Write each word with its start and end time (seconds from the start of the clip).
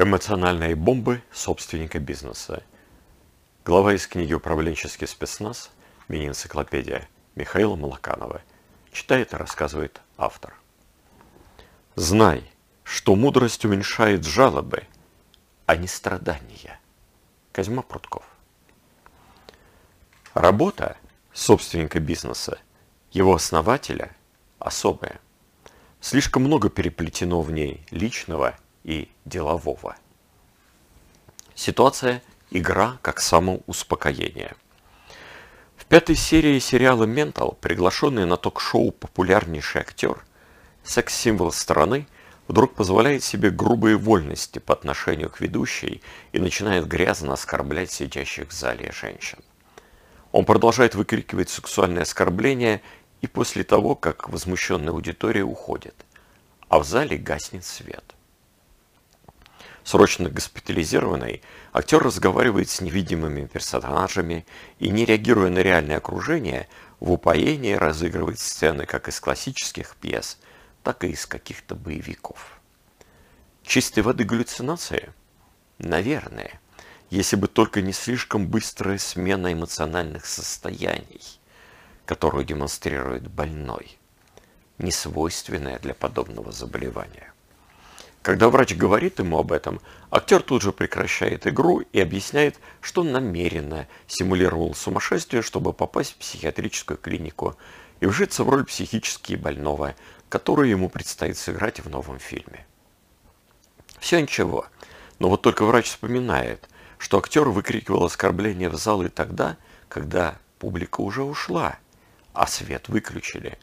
Эмоциональные 0.00 0.76
бомбы 0.76 1.24
собственника 1.32 1.98
бизнеса. 1.98 2.62
Глава 3.64 3.94
из 3.94 4.06
книги 4.06 4.32
«Управленческий 4.32 5.08
спецназ. 5.08 5.72
Мини-энциклопедия» 6.06 7.08
Михаила 7.34 7.74
Малаканова. 7.74 8.40
Читает 8.92 9.32
и 9.32 9.36
рассказывает 9.36 10.00
автор. 10.16 10.54
Знай, 11.96 12.48
что 12.84 13.16
мудрость 13.16 13.64
уменьшает 13.64 14.24
жалобы, 14.24 14.84
а 15.66 15.74
не 15.74 15.88
страдания. 15.88 16.78
Козьма 17.50 17.82
Прутков. 17.82 18.24
Работа 20.32 20.96
собственника 21.32 21.98
бизнеса, 21.98 22.60
его 23.10 23.34
основателя, 23.34 24.14
особая. 24.60 25.20
Слишком 26.00 26.44
много 26.44 26.70
переплетено 26.70 27.42
в 27.42 27.50
ней 27.50 27.84
личного 27.90 28.56
и 28.84 29.08
делового. 29.24 29.96
Ситуация 31.54 32.22
«Игра 32.50 32.98
как 33.02 33.20
самоуспокоение». 33.20 34.54
В 35.76 35.84
пятой 35.86 36.16
серии 36.16 36.58
сериала 36.58 37.04
«Ментал» 37.04 37.56
приглашенный 37.60 38.26
на 38.26 38.36
ток-шоу 38.36 38.90
популярнейший 38.90 39.80
актер, 39.80 40.24
секс-символ 40.82 41.52
страны, 41.52 42.06
вдруг 42.48 42.74
позволяет 42.74 43.22
себе 43.22 43.50
грубые 43.50 43.96
вольности 43.96 44.58
по 44.58 44.72
отношению 44.72 45.30
к 45.30 45.40
ведущей 45.40 46.02
и 46.32 46.38
начинает 46.38 46.86
грязно 46.86 47.34
оскорблять 47.34 47.90
сидящих 47.92 48.48
в 48.48 48.52
зале 48.52 48.90
женщин. 48.92 49.38
Он 50.32 50.44
продолжает 50.44 50.94
выкрикивать 50.94 51.50
сексуальные 51.50 52.02
оскорбления 52.02 52.82
и 53.20 53.26
после 53.26 53.64
того, 53.64 53.94
как 53.94 54.28
возмущенная 54.28 54.92
аудитория 54.92 55.42
уходит, 55.42 55.94
а 56.68 56.78
в 56.78 56.84
зале 56.84 57.16
гаснет 57.16 57.64
свет. 57.64 58.14
Срочно 59.88 60.28
госпитализированный, 60.28 61.40
актер 61.72 62.02
разговаривает 62.02 62.68
с 62.68 62.82
невидимыми 62.82 63.46
персонажами 63.46 64.44
и, 64.78 64.90
не 64.90 65.06
реагируя 65.06 65.48
на 65.48 65.60
реальное 65.60 65.96
окружение, 65.96 66.68
в 67.00 67.10
упоении 67.10 67.72
разыгрывает 67.72 68.38
сцены 68.38 68.84
как 68.84 69.08
из 69.08 69.18
классических 69.18 69.96
пьес, 69.96 70.36
так 70.82 71.04
и 71.04 71.08
из 71.08 71.24
каких-то 71.24 71.74
боевиков. 71.74 72.60
Чистой 73.62 74.00
воды 74.00 74.24
галлюцинации? 74.24 75.10
Наверное 75.78 76.60
если 77.08 77.36
бы 77.36 77.48
только 77.48 77.80
не 77.80 77.94
слишком 77.94 78.46
быстрая 78.46 78.98
смена 78.98 79.54
эмоциональных 79.54 80.26
состояний, 80.26 81.22
которую 82.04 82.44
демонстрирует 82.44 83.26
больной, 83.28 83.96
не 84.76 84.90
свойственная 84.90 85.78
для 85.78 85.94
подобного 85.94 86.52
заболевания. 86.52 87.32
Когда 88.28 88.50
врач 88.50 88.76
говорит 88.76 89.20
ему 89.20 89.38
об 89.38 89.52
этом, 89.52 89.80
актер 90.10 90.42
тут 90.42 90.60
же 90.60 90.70
прекращает 90.70 91.46
игру 91.46 91.80
и 91.80 91.98
объясняет, 91.98 92.60
что 92.82 93.02
намеренно 93.02 93.88
симулировал 94.06 94.74
сумасшествие, 94.74 95.40
чтобы 95.40 95.72
попасть 95.72 96.12
в 96.12 96.16
психиатрическую 96.16 96.98
клинику 96.98 97.56
и 98.00 98.06
вжиться 98.06 98.44
в 98.44 98.50
роль 98.50 98.66
психически 98.66 99.34
больного, 99.34 99.94
которую 100.28 100.68
ему 100.68 100.90
предстоит 100.90 101.38
сыграть 101.38 101.80
в 101.80 101.88
новом 101.88 102.18
фильме. 102.18 102.66
Все 103.98 104.20
ничего, 104.20 104.66
но 105.18 105.30
вот 105.30 105.40
только 105.40 105.64
врач 105.64 105.86
вспоминает– 105.86 106.68
что 106.98 107.16
актер 107.16 107.48
выкрикивал 107.48 108.04
оскорбления 108.04 108.68
в 108.68 108.74
зал 108.74 109.02
и 109.02 109.08
тогда, 109.08 109.56
когда 109.88 110.36
публика 110.58 111.00
уже 111.00 111.22
ушла, 111.22 111.78
а 112.34 112.46
свет 112.46 112.90
выключили. 112.90 113.56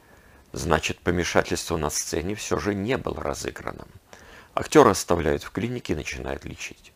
Значит, 0.53 0.99
помешательство 0.99 1.77
на 1.77 1.89
сцене 1.89 2.33
все 2.33 2.57
же 2.57 2.73
не 2.73 2.97
было 2.97 3.21
разыгранным. 3.21 3.89
Актера 4.55 4.89
оставляют 4.89 5.43
в 5.43 5.51
клинике 5.51 5.93
и 5.93 5.95
начинают 5.95 6.45
лечить. 6.45 6.91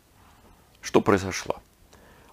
Что 0.80 1.00
произошло? 1.00 1.62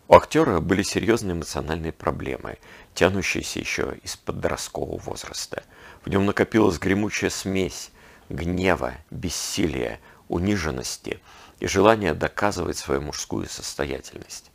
У 0.07 0.15
актера 0.15 0.59
были 0.59 0.81
серьезные 0.81 1.33
эмоциональные 1.33 1.91
проблемы, 1.91 2.57
тянущиеся 2.95 3.59
еще 3.59 3.99
из 4.01 4.15
подросткового 4.15 4.97
возраста. 4.97 5.63
В 6.03 6.09
нем 6.09 6.25
накопилась 6.25 6.79
гремучая 6.79 7.29
смесь 7.29 7.91
гнева, 8.29 8.95
бессилия, 9.11 9.99
униженности– 10.27 11.21
и 11.59 11.67
желание 11.67 12.13
доказывать 12.13 12.77
свою 12.77 13.01
мужскую 13.01 13.47
состоятельность. 13.49 14.51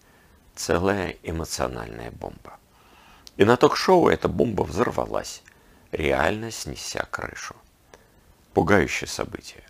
Целая 0.54 1.16
эмоциональная 1.22 2.10
бомба. 2.10 2.58
И 3.36 3.44
на 3.44 3.56
ток-шоу 3.56 4.08
эта 4.08 4.28
бомба 4.28 4.62
взорвалась, 4.62 5.42
реально 5.90 6.50
снеся 6.50 7.06
крышу. 7.10 7.56
Пугающее 8.52 9.08
событие. 9.08 9.64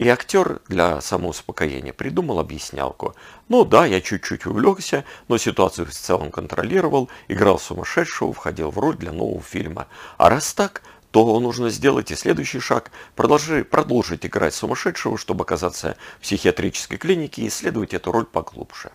И 0.00 0.08
актер 0.08 0.62
для 0.66 0.98
самоуспокоения 1.02 1.92
придумал 1.92 2.38
объяснялку. 2.38 3.14
Ну 3.50 3.66
да, 3.66 3.84
я 3.84 4.00
чуть-чуть 4.00 4.46
увлекся, 4.46 5.04
но 5.28 5.36
ситуацию 5.36 5.84
в 5.86 5.90
целом 5.90 6.30
контролировал, 6.30 7.10
играл 7.28 7.58
сумасшедшего, 7.58 8.32
входил 8.32 8.70
в 8.70 8.78
роль 8.78 8.96
для 8.96 9.12
нового 9.12 9.42
фильма. 9.42 9.88
А 10.16 10.30
раз 10.30 10.54
так, 10.54 10.80
то 11.10 11.38
нужно 11.38 11.68
сделать 11.68 12.10
и 12.10 12.16
следующий 12.16 12.60
шаг– 12.60 12.90
продолжи, 13.14 13.62
продолжить 13.62 14.24
играть 14.24 14.54
сумасшедшего, 14.54 15.18
чтобы 15.18 15.42
оказаться 15.42 15.98
в 16.16 16.22
психиатрической 16.22 16.96
клинике 16.96 17.42
и 17.42 17.48
исследовать 17.48 17.92
эту 17.92 18.10
роль 18.10 18.24
поглубже. 18.24 18.92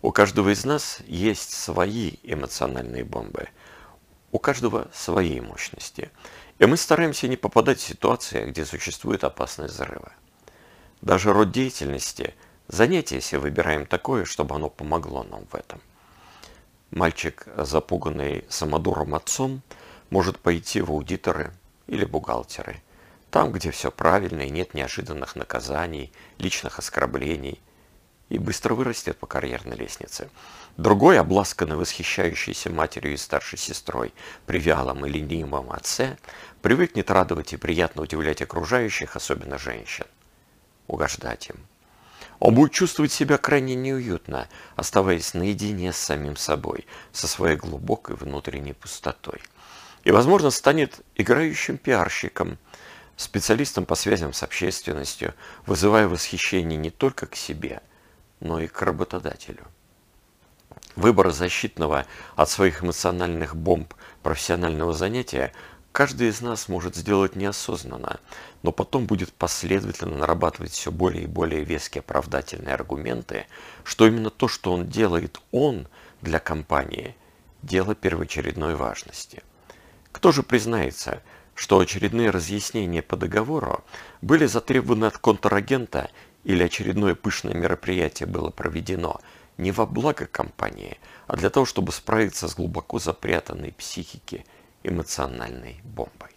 У 0.00 0.12
каждого 0.12 0.50
из 0.50 0.64
нас 0.64 1.00
есть 1.08 1.54
свои 1.54 2.18
эмоциональные 2.22 3.02
бомбы, 3.02 3.48
у 4.30 4.38
каждого 4.38 4.86
свои 4.94 5.40
мощности. 5.40 6.12
И 6.62 6.66
мы 6.66 6.76
стараемся 6.76 7.26
не 7.26 7.36
попадать 7.36 7.80
в 7.80 7.82
ситуации, 7.82 8.46
где 8.46 8.64
существует 8.64 9.24
опасность 9.24 9.74
взрыва. 9.74 10.12
Даже 11.00 11.32
род 11.32 11.50
деятельности, 11.50 12.36
занятие 12.68 13.20
себе 13.20 13.40
выбираем 13.40 13.84
такое, 13.84 14.24
чтобы 14.24 14.54
оно 14.54 14.70
помогло 14.70 15.24
нам 15.24 15.44
в 15.50 15.56
этом. 15.56 15.80
Мальчик, 16.92 17.48
запуганный 17.56 18.44
самодуром 18.48 19.16
отцом– 19.16 19.60
может 20.10 20.38
пойти 20.38 20.80
в 20.82 20.90
аудиторы 20.90 21.52
или 21.88 22.04
бухгалтеры. 22.04 22.80
Там, 23.30 23.50
где 23.50 23.72
все 23.72 23.90
правильно 23.90 24.42
и 24.42 24.50
нет 24.50 24.74
неожиданных 24.74 25.34
наказаний, 25.34 26.12
личных 26.38 26.78
оскорблений, 26.78 27.60
и 28.32 28.38
быстро 28.38 28.74
вырастет 28.74 29.18
по 29.18 29.26
карьерной 29.26 29.76
лестнице. 29.76 30.30
Другой, 30.78 31.20
обласканный 31.20 31.76
восхищающейся 31.76 32.70
матерью 32.70 33.12
и 33.12 33.18
старшей 33.18 33.58
сестрой 33.58 34.14
при 34.46 34.58
вялом 34.58 35.04
и 35.04 35.10
ленивом 35.10 35.70
отце, 35.70 36.16
привыкнет 36.62 37.10
радовать 37.10 37.52
и 37.52 37.58
приятно 37.58 38.00
удивлять 38.00 38.40
окружающих, 38.40 39.16
особенно 39.16 39.58
женщин. 39.58 40.06
Угождать 40.86 41.50
им. 41.50 41.56
Он 42.38 42.54
будет 42.54 42.72
чувствовать 42.72 43.12
себя 43.12 43.36
крайне 43.36 43.74
неуютно, 43.74 44.48
оставаясь 44.76 45.34
наедине 45.34 45.92
с 45.92 45.98
самим 45.98 46.36
собой, 46.36 46.86
со 47.12 47.28
своей 47.28 47.56
глубокой 47.56 48.16
внутренней 48.16 48.72
пустотой 48.72 49.42
и, 50.04 50.10
возможно, 50.10 50.48
станет 50.48 51.00
играющим 51.16 51.76
пиарщиком, 51.76 52.56
специалистом 53.16 53.84
по 53.84 53.94
связям 53.94 54.32
с 54.32 54.42
общественностью, 54.42 55.34
вызывая 55.66 56.08
восхищение 56.08 56.78
не 56.78 56.90
только 56.90 57.26
к 57.26 57.36
себе, 57.36 57.82
но 58.42 58.60
и 58.60 58.66
к 58.66 58.82
работодателю. 58.82 59.64
Выбор 60.96 61.30
защитного 61.30 62.04
от 62.36 62.50
своих 62.50 62.82
эмоциональных 62.82 63.56
бомб 63.56 63.94
профессионального 64.22 64.92
занятия 64.92 65.52
каждый 65.92 66.28
из 66.28 66.42
нас 66.42 66.68
может 66.68 66.96
сделать 66.96 67.34
неосознанно, 67.34 68.20
но 68.62 68.72
потом 68.72 69.06
будет 69.06 69.32
последовательно 69.32 70.18
нарабатывать 70.18 70.72
все 70.72 70.92
более 70.92 71.24
и 71.24 71.26
более 71.26 71.64
веские 71.64 72.00
оправдательные 72.00 72.74
аргументы, 72.74 73.46
что 73.84 74.06
именно 74.06 74.28
то, 74.28 74.48
что 74.48 74.72
он 74.72 74.86
делает 74.88 75.40
он 75.50 75.88
для 76.20 76.38
компании, 76.38 77.16
дело 77.62 77.94
первоочередной 77.94 78.74
важности– 78.74 79.42
кто 80.12 80.30
же 80.30 80.42
признается, 80.42 81.22
что 81.54 81.78
очередные 81.78 82.30
разъяснения 82.30 83.02
по 83.02 83.16
договору 83.16 83.82
были 84.20 84.46
затребованы 84.46 85.06
от 85.06 85.18
контрагента 85.18 86.10
или 86.44 86.62
очередное 86.62 87.14
пышное 87.14 87.54
мероприятие 87.54 88.26
было 88.26 88.50
проведено 88.50 89.20
не 89.58 89.70
во 89.70 89.86
благо 89.86 90.26
компании, 90.26 90.98
а 91.26 91.36
для 91.36 91.50
того, 91.50 91.66
чтобы 91.66 91.92
справиться 91.92 92.48
с 92.48 92.54
глубоко 92.54 92.98
запрятанной 92.98 93.72
психике 93.72 94.44
эмоциональной 94.82 95.80
бомбой. 95.84 96.30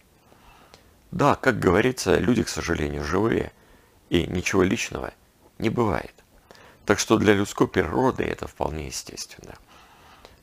Да, 1.10 1.34
как 1.34 1.58
говорится, 1.58 2.18
люди, 2.18 2.42
к 2.42 2.48
сожалению, 2.48 3.04
живые, 3.04 3.52
и 4.10 4.26
ничего 4.26 4.62
личного 4.62 5.12
не 5.58 5.70
бывает. 5.70 6.12
Так 6.84 6.98
что 6.98 7.16
для 7.16 7.34
людской 7.34 7.66
природы 7.66 8.22
это 8.22 8.46
вполне 8.46 8.86
естественно. 8.86 9.54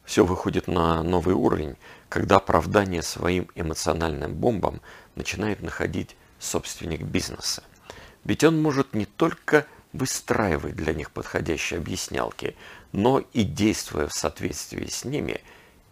Все 0.03 0.25
выходит 0.25 0.67
на 0.67 1.01
новый 1.01 1.33
уровень, 1.33 1.77
когда 2.09 2.37
оправдание 2.37 3.01
своим 3.01 3.49
эмоциональным 3.55 4.33
бомбам 4.33 4.81
начинает 5.15 5.61
находить 5.61 6.17
собственник 6.39 7.03
бизнеса. 7.03 7.63
Ведь 8.25 8.43
он 8.43 8.61
может 8.61 8.93
не 8.93 9.05
только 9.05 9.65
выстраивать 9.91 10.75
для 10.75 10.93
них 10.93 11.11
подходящие 11.11 11.79
объяснялки, 11.79 12.55
но 12.91 13.19
и, 13.33 13.43
действуя 13.43 14.07
в 14.07 14.13
соответствии 14.13 14.87
с 14.87 15.05
ними, 15.05 15.41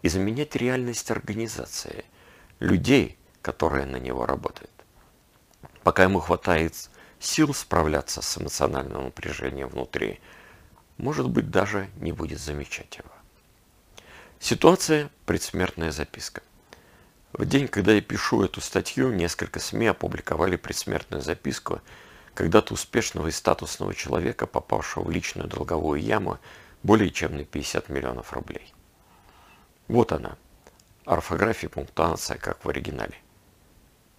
изменять 0.01 0.55
реальность 0.55 1.11
организации, 1.11 2.05
людей, 2.59 3.17
которые 3.41 3.85
на 3.85 3.97
него 3.97 4.25
работают. 4.25 4.71
Пока 5.83 6.03
ему 6.03 6.19
хватает 6.19 6.73
сил 7.19 7.53
справляться 7.53 8.21
с 8.21 8.37
эмоциональным 8.37 9.05
напряжением 9.05 9.69
внутри, 9.69 10.19
может 10.97 11.29
быть, 11.29 11.49
даже 11.49 11.89
не 11.97 12.11
будет 12.11 12.39
замечать 12.39 12.97
его. 12.97 13.09
Ситуация– 14.39 15.09
предсмертная 15.25 15.91
записка. 15.91 16.41
В 17.33 17.45
день, 17.45 17.67
когда 17.67 17.93
я 17.93 18.01
пишу 18.01 18.43
эту 18.43 18.59
статью, 18.61 19.11
несколько 19.11 19.59
СМИ 19.59 19.87
опубликовали 19.87 20.55
предсмертную 20.55 21.21
записку 21.21 21.81
когда-то 22.33 22.73
успешного 22.73 23.27
и 23.27 23.31
статусного 23.31 23.93
человека, 23.93 24.47
попавшего 24.47 25.03
в 25.03 25.11
личную 25.11 25.47
долговую 25.47 26.01
яму 26.01 26.39
более 26.83 27.09
чем 27.11 27.35
на 27.35 27.43
50 27.43 27.89
миллионов 27.89 28.33
рублей. 28.33 28.73
Вот 29.87 30.11
она, 30.11 30.37
орфография 31.05 31.69
пунктуация, 31.69 32.37
как 32.37 32.63
в 32.63 32.69
оригинале. 32.69 33.17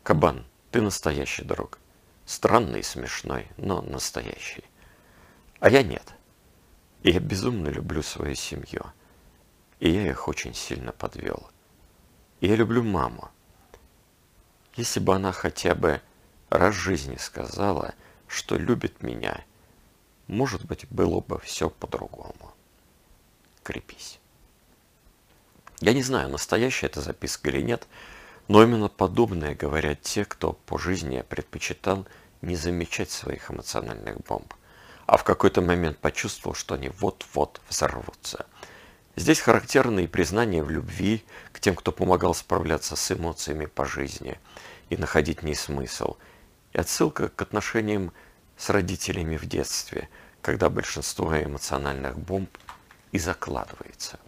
Кабан, 0.03 0.45
ты 0.71 0.81
настоящий 0.81 1.45
друг. 1.45 1.79
Странный 2.27 2.81
и 2.81 2.85
смешной, 2.85 3.49
но 3.57 3.83
настоящий. 3.83 4.65
А 5.61 5.71
я 5.71 5.83
нет. 5.83 6.15
И 7.03 7.11
я 7.11 7.21
безумно 7.21 7.69
люблю 7.69 8.03
свою 8.03 8.35
семью. 8.35 8.85
И 9.81 9.91
я 9.91 10.09
их 10.09 10.29
очень 10.29 10.55
сильно 10.55 10.93
подвел. 10.93 11.51
И 12.41 12.49
я 12.49 12.57
люблю 12.57 12.83
маму. 12.83 13.31
Если 14.77 15.01
бы 15.01 15.15
она 15.15 15.33
хотя 15.33 15.75
бы 15.75 16.01
раз 16.59 16.75
жизни 16.75 17.17
сказала, 17.17 17.95
что 18.29 18.57
любит 18.57 19.03
меня, 19.03 19.45
может 20.27 20.65
быть, 20.65 20.87
было 20.91 21.21
бы 21.21 21.39
все 21.41 21.71
по-другому. 21.71 22.55
Крепись. 23.63 24.19
Я 25.81 25.93
не 25.93 26.03
знаю, 26.03 26.29
настоящая 26.29 26.87
эта 26.87 27.01
записка 27.01 27.51
или 27.51 27.61
нет, 27.61 27.87
но 28.49 28.63
именно 28.63 28.89
подобное 28.89 29.55
говорят 29.55 30.03
те, 30.03 30.25
кто 30.25 30.53
по 30.53 30.79
жизни 30.79 31.25
предпочитал 31.29 32.07
не 32.41 32.57
замечать 32.57 33.11
своих 33.11 33.51
эмоциональных 33.51 34.19
бомб, 34.19 34.55
а 35.07 35.17
в 35.17 35.25
какой-то 35.25 35.61
момент 35.61 35.99
почувствовал, 35.99 36.55
что 36.55 36.75
они 36.75 36.89
вот-вот 36.89 37.61
взорвутся. 37.69 38.47
Здесь 39.15 39.41
характерны 39.41 40.05
и 40.05 40.09
признание 40.09 40.63
в 40.63 40.71
любви 40.71 41.25
к 41.53 41.61
тем, 41.61 41.75
кто 41.75 41.93
помогал 41.93 42.35
справляться 42.35 42.97
с 42.97 43.13
эмоциями 43.13 43.67
по 43.67 43.85
жизни 43.85 44.39
и 44.89 44.97
находить 44.97 45.41
в 45.41 45.45
ней 45.45 45.55
смысл, 45.55 46.17
и 46.73 46.79
отсылка 46.79 47.29
к 47.29 47.43
отношениям 47.43 48.13
с 48.57 48.71
родителями 48.71 49.37
в 49.37 49.47
детстве, 49.47 50.09
когда 50.41 50.71
большинство 50.71 51.37
эмоциональных 51.41 52.19
бомб 52.19 52.51
и 53.13 53.19
закладывается. 53.19 54.19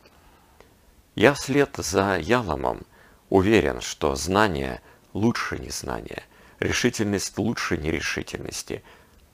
Я 1.15 1.35
вслед 1.35 1.75
за 1.77 2.19
Яломом 2.19 2.83
уверен, 3.31 3.81
что 3.81 4.15
знание 4.15 4.81
лучше 5.13 5.59
незнания, 5.59 6.25
решительность 6.59 7.39
лучше 7.39 7.79
нерешительности, 7.79 8.83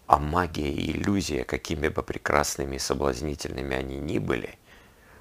а 0.06 0.18
магия 0.18 0.72
и 0.72 0.92
иллюзия, 0.92 1.44
какими 1.44 1.88
бы 1.88 2.02
прекрасными 2.02 2.76
и 2.76 2.80
соблазнительными 2.80 3.76
они 3.76 3.98
ни 3.98 4.18
были, 4.18 4.58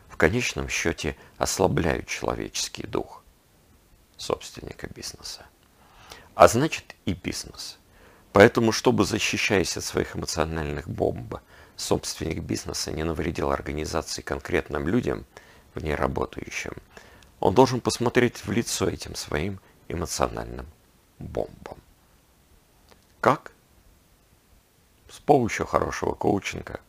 в 0.10 0.18
конечном 0.18 0.68
счете 0.68 1.16
ослабляют 1.38 2.08
человеческий 2.08 2.86
дух 2.86 3.24
собственника 4.18 4.88
бизнеса. 4.88 5.46
А 6.36 6.48
значит 6.48 6.96
и 7.06 7.14
бизнес. 7.14 7.79
Поэтому, 8.34 8.72
чтобы 8.72 9.06
защищаясь 9.06 9.76
от 9.78 9.84
своих 9.84 10.16
эмоциональных 10.16 10.88
бомб, 10.88 11.36
собственник 11.76 12.44
бизнеса 12.44 12.92
не 12.92 13.04
навредил 13.04 13.52
организации 13.52 14.22
конкретным 14.22 14.88
людям, 14.88 15.26
в 15.74 15.84
ней 15.84 15.96
работающим, 15.96 16.74
он 17.40 17.54
должен 17.54 17.80
посмотреть 17.80 18.46
в 18.46 18.52
лицо 18.52 18.88
этим 18.88 19.16
своим 19.16 19.60
эмоциональным 19.88 20.66
бомбам. 21.20 21.78
Как? 23.22 23.52
С 25.10 25.20
помощью 25.20 25.66
хорошего 25.66 26.14
коучинга 26.14 26.80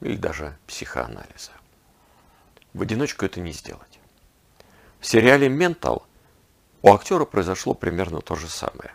или 0.00 0.16
даже 0.16 0.56
психоанализа. 0.66 1.52
В 2.74 2.82
одиночку 2.82 3.24
это 3.24 3.40
не 3.40 3.52
сделать. 3.52 3.98
В 5.00 5.06
сериале 5.06 5.48
«Ментал» 5.48 6.06
у 6.82 6.92
актера 6.92 7.24
произошло 7.24 7.74
примерно 7.74 8.20
то 8.20 8.34
же 8.34 8.48
самое. 8.48 8.92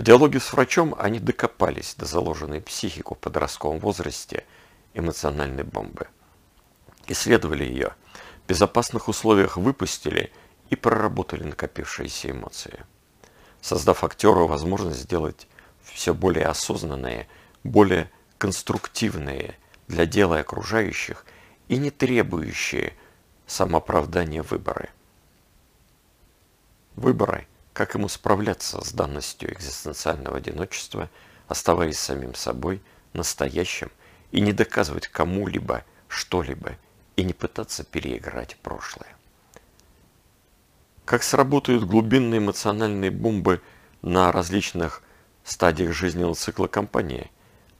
В 0.00 0.02
диалоге 0.02 0.40
с 0.40 0.54
врачом 0.54 0.96
они 0.98 1.18
докопались 1.18 1.94
до 1.94 2.06
заложенной 2.06 2.62
психику 2.62 3.14
в 3.14 3.18
подростковом 3.18 3.80
возрасте 3.80 4.46
эмоциональной 4.94 5.62
бомбы. 5.62 6.08
Исследовали 7.06 7.64
ее, 7.64 7.94
в 8.42 8.48
безопасных 8.48 9.08
условиях 9.08 9.58
выпустили 9.58 10.32
и 10.70 10.74
проработали 10.74 11.44
накопившиеся 11.44 12.30
эмоции, 12.30 12.86
создав 13.60 14.02
актеру 14.02 14.46
возможность 14.46 15.00
сделать 15.00 15.46
все 15.82 16.14
более 16.14 16.46
осознанные, 16.46 17.28
более 17.62 18.10
конструктивные 18.38 19.58
для 19.86 20.06
дела 20.06 20.38
окружающих 20.38 21.26
и 21.68 21.76
не 21.76 21.90
требующие 21.90 22.94
самооправдания 23.46 24.42
выборы. 24.42 24.88
Выборы, 26.96 27.46
как 27.72 27.94
ему 27.94 28.08
справляться 28.08 28.84
с 28.84 28.92
данностью 28.92 29.52
экзистенциального 29.52 30.38
одиночества, 30.38 31.08
оставаясь 31.48 31.98
самим 31.98 32.34
собой, 32.34 32.82
настоящим, 33.12 33.90
и 34.32 34.40
не 34.40 34.52
доказывать 34.52 35.08
кому-либо 35.08 35.84
что-либо, 36.08 36.76
и 37.16 37.24
не 37.24 37.32
пытаться 37.32 37.84
переиграть 37.84 38.56
прошлое. 38.56 39.16
Как 41.04 41.22
сработают 41.22 41.84
глубинные 41.84 42.38
эмоциональные 42.38 43.10
бомбы 43.10 43.60
на 44.02 44.30
различных 44.30 45.02
стадиях 45.44 45.92
жизненного 45.92 46.34
цикла 46.34 46.66
компании, 46.66 47.30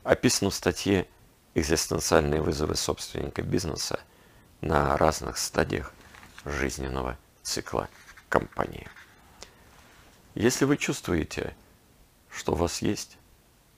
описано 0.02 0.50
в 0.50 0.54
статье 0.54 1.06
«Экзистенциальные 1.54 2.42
вызовы 2.42 2.76
собственника 2.76 3.42
бизнеса 3.42 4.00
на 4.60 4.96
разных 4.96 5.36
стадиях 5.38 5.92
жизненного 6.44 7.18
цикла 7.42 7.88
компании». 8.28 8.88
Если 10.34 10.64
вы 10.64 10.76
чувствуете, 10.76 11.56
что 12.30 12.52
у 12.52 12.56
вас 12.56 12.82
есть 12.82 13.18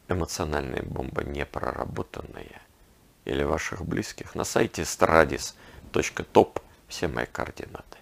эмоциональная 0.08 0.82
бомба 0.82 1.25
непроработанная 1.25 2.60
или 3.25 3.43
ваших 3.43 3.84
близких, 3.84 4.34
на 4.34 4.44
сайте 4.44 4.82
stradis.top 4.82 6.62
все 6.88 7.08
мои 7.08 7.26
координаты. 7.26 7.99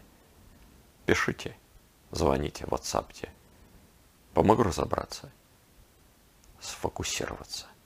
Пишите, 1.07 1.57
звоните, 2.11 2.67
ватсапте. 2.67 3.31
Помогу 4.35 4.63
разобраться, 4.63 5.31
сфокусироваться– 6.61 7.67